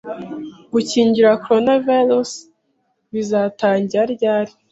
Gukingira 0.73 1.39
Corona 1.43 1.73
virus 1.87 2.31
bizatangira 3.13 4.03
ryari 4.13 4.51